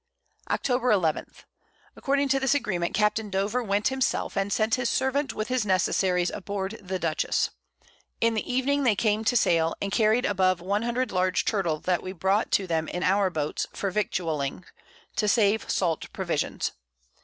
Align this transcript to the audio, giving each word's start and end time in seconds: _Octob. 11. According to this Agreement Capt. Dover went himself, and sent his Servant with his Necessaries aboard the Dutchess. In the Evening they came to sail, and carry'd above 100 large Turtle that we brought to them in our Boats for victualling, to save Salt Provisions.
_Octob. 0.55 0.91
11. 0.91 1.27
According 1.95 2.27
to 2.29 2.39
this 2.39 2.55
Agreement 2.55 2.95
Capt. 2.95 3.17
Dover 3.29 3.61
went 3.61 3.89
himself, 3.89 4.35
and 4.35 4.51
sent 4.51 4.73
his 4.73 4.89
Servant 4.89 5.31
with 5.35 5.47
his 5.49 5.63
Necessaries 5.63 6.31
aboard 6.31 6.79
the 6.81 6.97
Dutchess. 6.97 7.51
In 8.19 8.33
the 8.33 8.51
Evening 8.51 8.81
they 8.81 8.95
came 8.95 9.23
to 9.23 9.37
sail, 9.37 9.75
and 9.79 9.91
carry'd 9.91 10.25
above 10.25 10.59
100 10.59 11.11
large 11.11 11.45
Turtle 11.45 11.77
that 11.81 12.01
we 12.01 12.13
brought 12.13 12.49
to 12.53 12.65
them 12.65 12.87
in 12.87 13.03
our 13.03 13.29
Boats 13.29 13.67
for 13.73 13.91
victualling, 13.91 14.65
to 15.17 15.27
save 15.27 15.69
Salt 15.69 16.11
Provisions. 16.11 16.71